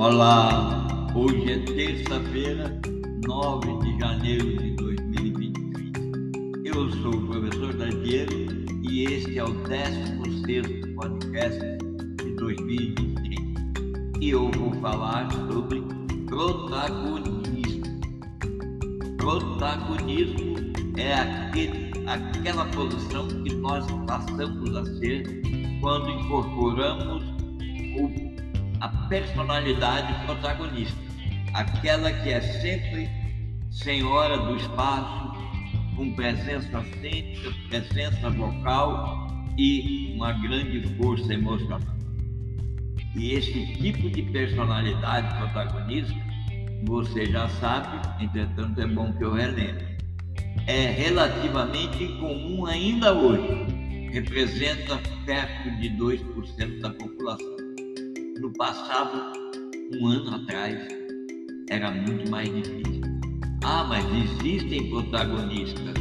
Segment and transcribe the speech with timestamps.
[0.00, 2.80] Olá, hoje é terça-feira,
[3.26, 6.66] 9 de janeiro de 2023.
[6.66, 8.28] Eu sou o professor Daniel
[8.88, 11.58] e este é o 16 podcast
[12.22, 13.38] de 2023.
[14.20, 15.82] E eu vou falar sobre
[16.26, 17.82] protagonismo.
[19.16, 20.54] Protagonismo
[20.96, 25.42] é aquele, aquela posição que nós passamos a ser
[25.80, 27.24] quando incorporamos
[28.00, 28.27] o
[28.80, 30.98] a personalidade protagonista,
[31.54, 33.08] aquela que é sempre
[33.70, 35.32] senhora do espaço,
[35.96, 41.80] com presença cênica, presença vocal e uma grande força emocional.
[43.16, 46.14] E esse tipo de personalidade protagonista,
[46.84, 49.98] você já sabe, entretanto é bom que eu relembre,
[50.68, 53.66] é relativamente incomum ainda hoje,
[54.12, 57.57] representa perto de 2% da população
[58.40, 59.32] no passado,
[60.00, 60.78] um ano atrás,
[61.70, 63.02] era muito mais difícil.
[63.64, 65.94] Ah, mas existem protagonistas,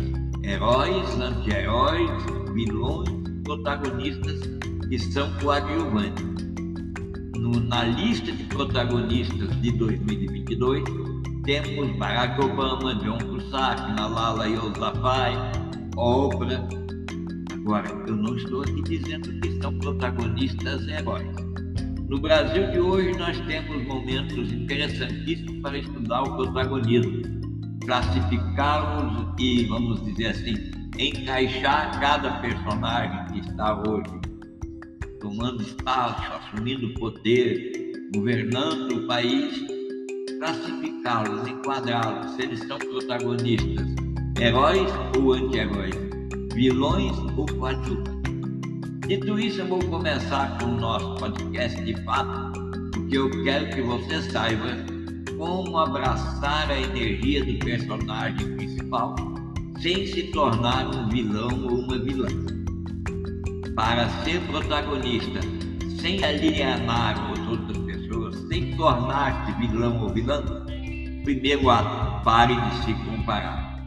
[0.43, 2.11] heróis, anti-heróis,
[2.53, 3.09] vilões,
[3.43, 4.39] protagonistas
[4.88, 6.25] que são coadjuvantes.
[7.35, 10.83] No, na lista de protagonistas de 2022,
[11.43, 15.33] temos Barack Obama, John Cusack, Malala Yousafzai,
[15.95, 16.67] Oprah.
[17.53, 21.47] Agora, eu não estou aqui dizendo que são protagonistas heróis
[22.08, 27.22] no Brasil de hoje, nós temos momentos interessantíssimos para estudar o protagonismo,
[27.86, 30.55] classificá-los e, vamos dizer assim,
[30.97, 34.27] encaixar cada personagem que está hoje
[35.19, 39.66] tomando espaço, assumindo poder, governando o país,
[40.39, 43.88] classificá-los, enquadrá-los, se eles são protagonistas,
[44.39, 45.95] heróis ou anti-heróis,
[46.53, 48.17] vilões ou coadjuvantes.
[49.08, 52.52] Dito isso, eu vou começar com o nosso podcast de fato,
[52.91, 54.67] porque eu quero que você saiba
[55.38, 59.15] como abraçar a energia do personagem principal
[59.80, 62.27] sem se tornar um vilão ou uma vilã.
[63.77, 65.39] Para ser protagonista,
[66.02, 70.43] sem alienar as outras pessoas, sem tornar-se vilão ou vilã,
[71.23, 73.86] primeiro ato, pare de se comparar.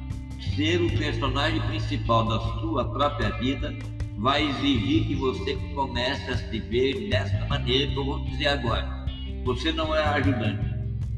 [0.56, 3.76] Ser o personagem principal da sua própria vida
[4.20, 9.06] vai exigir que você comece a se ver dessa maneira que eu vou dizer agora.
[9.44, 10.62] Você não é ajudante,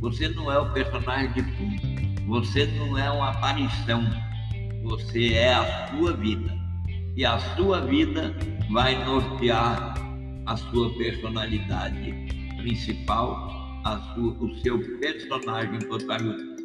[0.01, 4.05] você não é o personagem de fundo, você não é uma aparição,
[4.85, 6.57] você é a sua vida.
[7.17, 8.35] E a sua vida
[8.71, 9.95] vai nortear
[10.47, 12.15] a sua personalidade
[12.57, 13.51] principal,
[14.15, 16.63] sua, o seu personagem protagonista.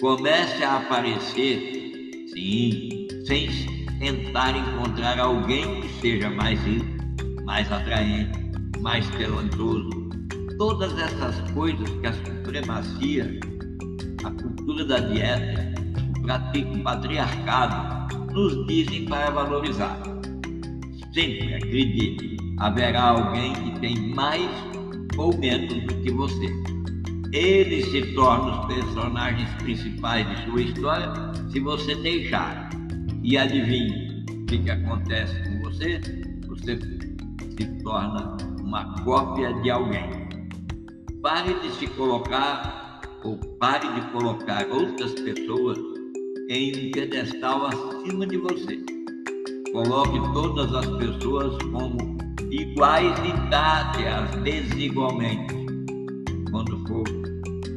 [0.00, 6.86] Comece a aparecer, sim, sem tentar encontrar alguém que seja mais rico,
[7.44, 8.38] mais atraente,
[8.80, 9.90] mais talentoso.
[10.58, 13.40] Todas essas coisas que a supremacia,
[14.24, 15.74] a cultura da dieta,
[16.72, 19.98] o patriarcado nos dizem para valorizar.
[21.12, 24.50] Sempre acredite, haverá alguém que tem mais
[25.16, 26.46] ou menos do que você.
[27.32, 31.12] Eles se tornam os personagens principais de sua história
[31.50, 32.63] se você deixar
[33.24, 35.98] e adivinhe o que, que acontece com você?
[36.46, 40.10] Você se torna uma cópia de alguém.
[41.22, 45.78] Pare de se colocar ou pare de colocar outras pessoas
[46.50, 48.78] em um pedestal acima de você.
[49.72, 52.18] Coloque todas as pessoas como
[52.50, 55.54] iguais e trate-as desigualmente
[56.50, 57.04] quando for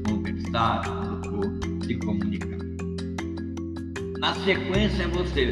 [0.09, 2.46] conversar, quando for se comunicar.
[4.19, 5.51] Na sequência, você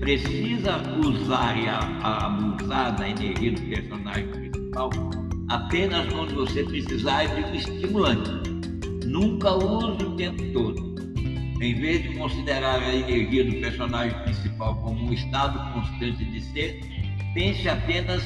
[0.00, 4.90] precisa usar e abusar da energia do personagem principal
[5.48, 8.30] apenas quando você precisar de um estimulante.
[9.06, 10.92] Nunca use o tempo todo.
[11.62, 16.80] Em vez de considerar a energia do personagem principal como um estado constante de ser,
[17.32, 18.22] pense apenas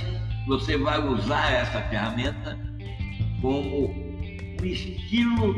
[0.48, 2.58] você vai usar essa ferramenta
[3.40, 3.90] como
[4.60, 5.54] um estilo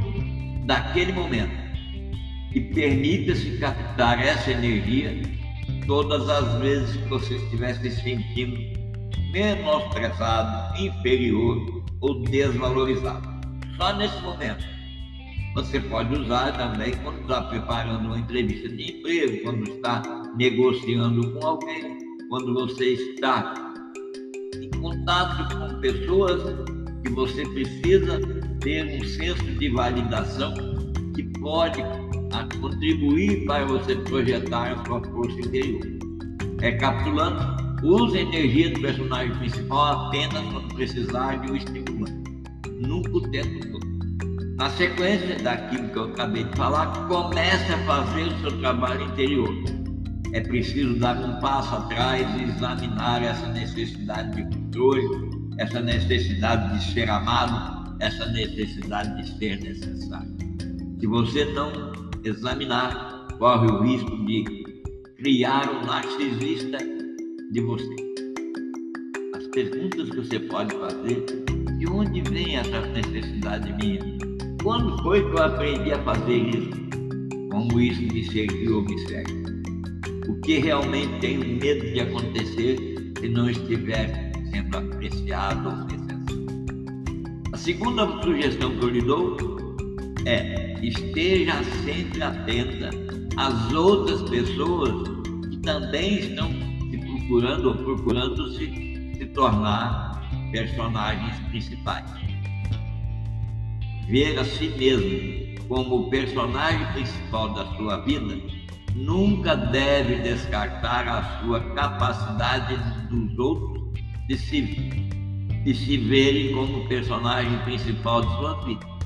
[0.66, 1.67] daquele momento
[2.54, 5.22] e permita-se captar essa energia
[5.86, 8.56] todas as vezes que você estiver se sentindo
[9.32, 13.28] menosprezado, inferior ou desvalorizado.
[13.76, 14.64] Só nesse momento.
[15.54, 20.02] Você pode usar também quando está preparando uma entrevista de emprego, quando está
[20.36, 21.98] negociando com alguém,
[22.28, 23.54] quando você está
[24.54, 26.42] em contato com pessoas
[27.02, 28.20] que você precisa
[28.60, 30.54] ter um senso de validação
[31.14, 31.82] que pode
[32.32, 35.80] a contribuir para você projetar a sua força interior.
[36.60, 37.40] Recapitulando,
[37.82, 42.12] use a energia do personagem principal apenas quando precisar de um estimulante.
[42.80, 43.88] nunca o tempo todo.
[44.56, 49.48] Na sequência daquilo que eu acabei de falar, comece a fazer o seu trabalho interior.
[50.32, 56.92] É preciso dar um passo atrás e examinar essa necessidade de controle, essa necessidade de
[56.92, 60.36] ser amado, essa necessidade de ser necessário.
[61.00, 64.44] Se você não examinar, corre o risco de
[65.16, 66.78] criar um narcisista
[67.50, 67.96] de você.
[69.34, 71.24] As perguntas que você pode fazer:
[71.78, 74.00] de onde vem essa necessidade minha?
[74.62, 76.70] Quando foi que eu aprendi a fazer isso?
[77.50, 79.38] Como isso me serviu ou me serve?
[80.28, 82.76] O que realmente tenho medo de acontecer
[83.18, 86.08] se não estiver sendo apreciado ou necessário?
[87.52, 89.36] A segunda sugestão que eu lhe dou
[90.26, 92.90] é esteja sempre atenta
[93.36, 95.08] às outras pessoas
[95.50, 96.50] que também estão
[96.90, 100.18] se procurando ou procurando se, se tornar
[100.52, 102.28] personagens principais
[104.08, 108.38] ver a si mesmo como o personagem principal da sua vida,
[108.94, 112.74] nunca deve descartar a sua capacidade
[113.10, 118.97] dos outros de se, de se verem como personagem principal de sua vida.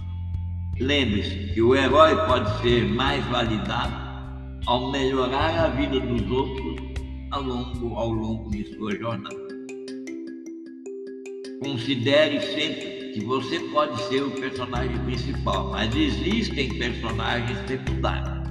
[0.83, 3.95] Lembre-se que o herói pode ser mais validado
[4.67, 6.77] ao melhorar a vida dos outros
[7.31, 9.37] ao longo, ao longo de sua jornada.
[11.63, 18.49] Considere sempre que você pode ser o personagem principal, mas existem personagens secundários.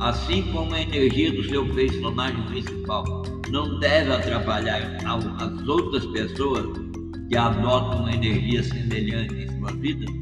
[0.00, 6.66] Assim como a energia do seu personagem principal não deve atrapalhar as outras pessoas
[7.30, 10.21] que adotam uma energia semelhante em sua vida,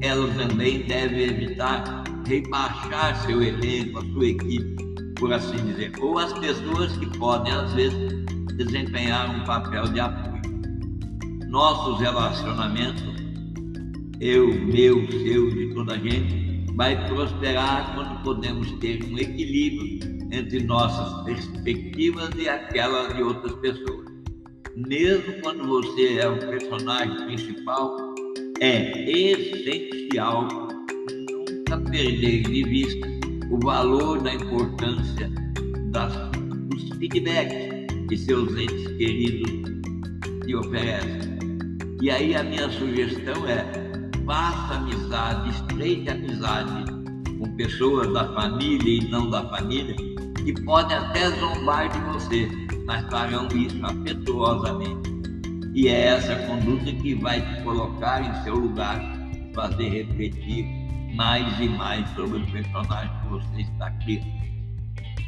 [0.00, 4.76] ela também deve evitar rebaixar seu elenco, a sua equipe,
[5.16, 8.24] por assim dizer, ou as pessoas que podem, às vezes,
[8.56, 10.42] desempenhar um papel de apoio.
[11.48, 13.18] Nossos relacionamentos
[14.20, 20.64] eu, meu, seu, de toda a gente, vai prosperar quando podemos ter um equilíbrio entre
[20.64, 24.08] nossas perspectivas e aquelas de outras pessoas.
[24.76, 28.07] Mesmo quando você é o personagem principal,
[28.60, 33.08] é essencial nunca perder de vista
[33.50, 35.30] o valor da importância
[35.90, 36.12] das,
[36.68, 39.50] dos feedbacks que seus entes queridos
[40.44, 41.38] te oferecem.
[42.02, 43.64] E aí a minha sugestão é
[44.26, 46.84] faça amizade, estreite amizade
[47.38, 49.94] com pessoas da família e não da família,
[50.44, 52.48] que podem até zombar de você,
[52.86, 54.97] mas farão isso afetuosamente.
[55.78, 59.00] E é essa conduta que vai te colocar em seu lugar
[59.54, 60.66] fazer refletir
[61.14, 64.26] mais e mais sobre o personagem que você está criando.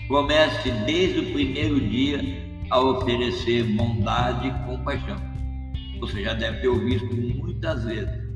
[0.09, 2.21] Comece desde o primeiro dia
[2.69, 5.19] a oferecer bondade e compaixão.
[6.01, 8.29] Você já deve ter ouvido muitas vezes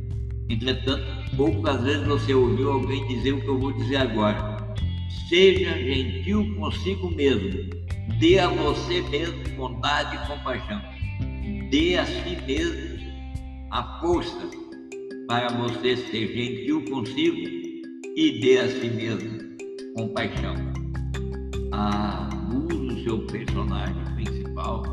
[0.49, 1.05] Entretanto,
[1.37, 4.73] poucas vezes você ouviu alguém dizer o que eu vou dizer agora.
[5.29, 7.51] Seja gentil consigo mesmo.
[8.21, 10.94] Dê a você mesmo bondade e compaixão.
[11.75, 13.01] Dê a si mesmo
[13.73, 14.49] a força
[15.27, 17.37] para você ser gentil consigo
[18.17, 19.41] e dê a si mesmo
[19.97, 20.55] compaixão.
[22.55, 24.85] Use o seu personagem principal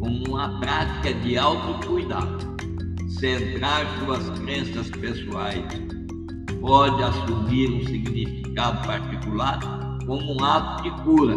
[0.00, 2.56] como uma prática de autocuidado
[3.20, 5.64] centrar suas crenças pessoais
[6.60, 9.60] pode assumir um significado particular
[10.04, 11.36] como um ato de cura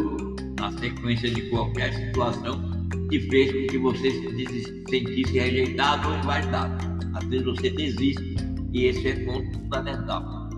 [0.60, 2.71] na sequência de qualquer situação
[3.12, 6.74] que fez com que você se sentisse rejeitado ou invalidado.
[7.14, 8.38] Às vezes você desiste
[8.72, 10.50] e esse é ponto fundamental.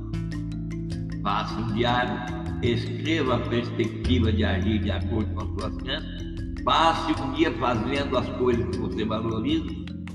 [1.24, 2.13] Faça um diário,
[2.62, 8.17] escreva a perspectiva de agir de acordo com as suas crenças, passe um dia fazendo
[8.17, 9.65] as coisas que você valoriza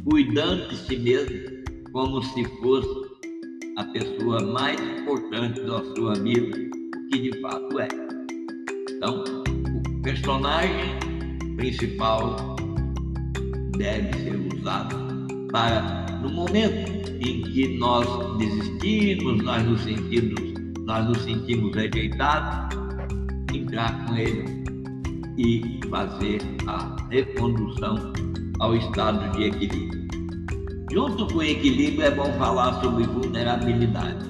[0.09, 1.59] cuidando de si mesmo
[1.93, 3.09] como se fosse
[3.79, 7.89] a pessoa mais importante da sua vida, o que de fato é.
[8.91, 11.08] Então, o personagem
[11.59, 12.57] principal
[13.77, 14.97] deve ser usado
[15.53, 18.07] para, no momento em que nós
[18.39, 20.41] desistimos, nós nos sentimos,
[20.87, 22.79] nós nos sentimos rejeitados,
[23.53, 24.45] entrar com ele
[25.37, 28.13] e fazer a recondução
[28.61, 30.09] ao estado de equilíbrio.
[30.93, 34.27] Junto com o equilíbrio é bom falar sobre vulnerabilidade.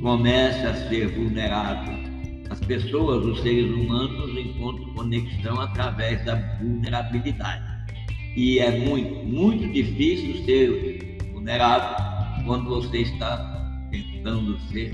[0.00, 1.99] Comece a ser vulnerável.
[2.70, 7.64] As pessoas, os seres humanos, encontram conexão através da vulnerabilidade.
[8.36, 14.92] E é muito, muito difícil ser vulnerável quando você está tentando ser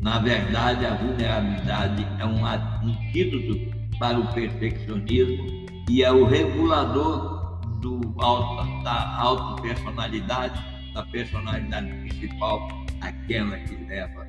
[0.00, 8.14] Na verdade, a vulnerabilidade é um antídoto para o perfeccionismo e é o regulador do
[8.18, 10.62] auto, da autopersonalidade
[10.94, 12.68] da personalidade principal,
[13.00, 14.25] aquela que leva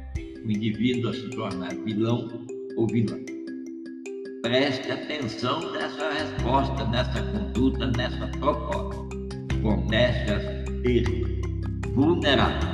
[0.47, 2.29] o indivíduo a se tornar vilão
[2.77, 3.17] ou vilã.
[4.41, 8.97] Preste atenção nessa resposta, nessa conduta, nessa proposta.
[9.61, 10.39] Comece a
[10.81, 11.41] ser
[11.93, 12.69] vulnerável.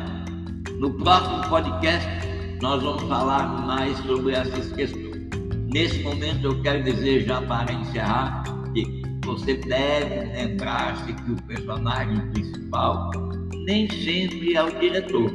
[0.80, 2.08] No próximo podcast,
[2.62, 5.28] nós vamos falar mais sobre essas questões.
[5.74, 8.44] Nesse momento, eu quero dizer, já para encerrar,
[8.76, 13.10] que você deve lembrar-se que o personagem principal
[13.66, 15.32] nem sempre é o diretor.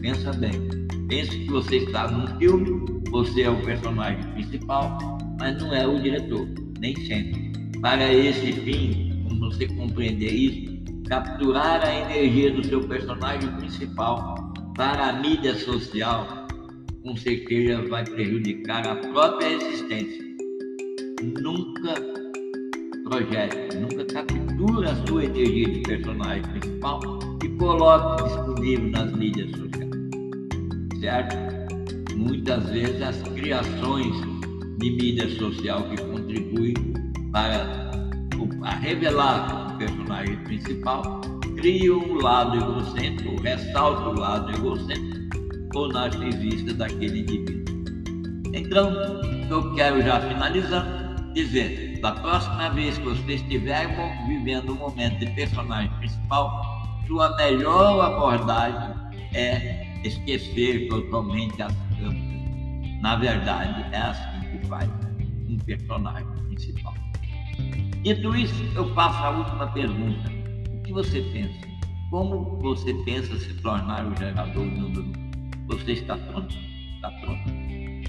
[0.00, 0.81] Pensa bem.
[1.12, 4.96] Pense que você está num filme, você é o personagem principal,
[5.38, 6.48] mas não é o diretor.
[6.80, 7.52] Nem sempre.
[7.82, 10.72] Para esse fim, como você compreender isso,
[11.06, 16.46] capturar a energia do seu personagem principal para a mídia social,
[17.02, 20.24] com certeza vai prejudicar a própria existência.
[21.42, 21.92] Nunca
[23.04, 27.00] projete, nunca captura a sua energia de personagem principal
[27.44, 29.91] e coloque disponível nas mídias sociais.
[31.02, 31.36] Certo?
[32.14, 34.14] Muitas vezes as criações
[34.78, 36.74] de mídia social que contribuem
[37.32, 37.90] para,
[38.60, 41.20] para revelar o personagem principal
[41.56, 45.38] criam um lado egocêntrico, ressaltam o lado egocêntrico
[45.74, 47.64] ou narcisista daquele indivíduo.
[48.54, 48.92] Então,
[49.50, 53.88] eu quero já finalizando, dizendo da próxima vez que você estiver
[54.28, 56.48] vivendo um momento de personagem principal,
[57.08, 58.94] sua melhor abordagem
[59.34, 63.00] é esquecer totalmente as câmeras.
[63.00, 64.88] Na verdade, é assim que faz
[65.48, 66.94] um personagem principal.
[68.02, 70.30] Dito isso, eu faço a última pergunta.
[70.72, 71.68] O que você pensa?
[72.10, 75.66] Como você pensa se tornar o gerador número um?
[75.68, 76.54] Você está pronto?
[76.96, 77.42] Está pronto?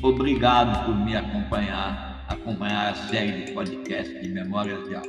[0.01, 5.07] Obrigado por me acompanhar acompanhar a série de podcast de Memórias de Aula.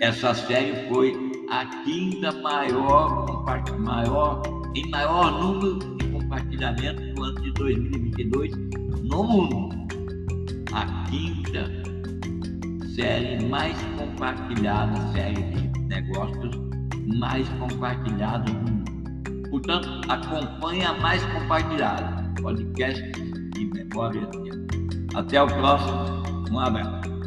[0.00, 1.14] Essa série foi
[1.50, 3.44] a quinta maior,
[3.78, 4.42] maior
[4.74, 5.78] em maior número
[6.38, 8.52] compartilhamento no ano de 2022
[9.02, 9.76] no mundo.
[10.72, 11.64] A quinta
[12.94, 16.54] série mais compartilhada, série de negócios
[17.18, 19.50] mais compartilhada no mundo.
[19.50, 24.12] Portanto, acompanhe a mais compartilhada, podcast de Aula.
[25.14, 26.22] Até o próximo.
[26.52, 27.17] Um abraço.